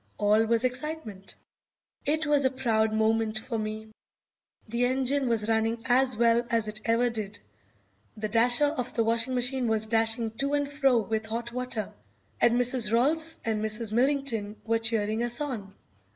[0.17, 1.35] All was excitement.
[2.07, 3.89] It was a proud moment for me.
[4.67, 7.37] The engine was running as well as it ever did,
[8.17, 11.93] the dasher of the washing machine was dashing to and fro with hot water,
[12.39, 12.91] and Mrs.
[12.91, 13.91] Rolfs and Mrs.
[13.91, 15.71] Millington were cheering us on.